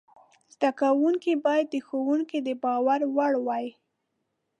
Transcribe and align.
زده 0.53 0.69
کوونکي 0.79 1.33
باید 1.45 1.67
د 1.71 1.75
ښوونکي 1.87 2.39
د 2.47 2.49
باور 2.63 3.01
وړ 3.15 3.33
وای. 3.45 3.65